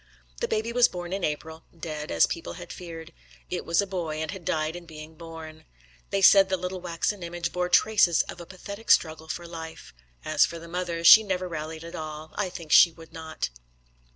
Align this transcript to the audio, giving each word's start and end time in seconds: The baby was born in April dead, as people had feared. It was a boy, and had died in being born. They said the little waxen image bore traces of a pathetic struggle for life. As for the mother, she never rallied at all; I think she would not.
The 0.39 0.47
baby 0.47 0.73
was 0.73 0.87
born 0.87 1.13
in 1.13 1.23
April 1.23 1.63
dead, 1.79 2.09
as 2.09 2.25
people 2.25 2.53
had 2.53 2.73
feared. 2.73 3.13
It 3.51 3.65
was 3.67 3.83
a 3.83 3.85
boy, 3.85 4.15
and 4.19 4.31
had 4.31 4.43
died 4.45 4.75
in 4.75 4.87
being 4.87 5.13
born. 5.13 5.63
They 6.09 6.23
said 6.23 6.49
the 6.49 6.57
little 6.57 6.81
waxen 6.81 7.21
image 7.21 7.51
bore 7.53 7.69
traces 7.69 8.23
of 8.23 8.41
a 8.41 8.47
pathetic 8.47 8.89
struggle 8.89 9.27
for 9.27 9.45
life. 9.47 9.93
As 10.25 10.43
for 10.43 10.57
the 10.57 10.67
mother, 10.67 11.03
she 11.03 11.21
never 11.21 11.47
rallied 11.47 11.83
at 11.83 11.93
all; 11.93 12.31
I 12.33 12.49
think 12.49 12.71
she 12.71 12.91
would 12.91 13.13
not. 13.13 13.51